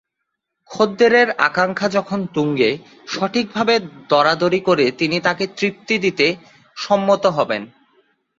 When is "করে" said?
4.59-4.85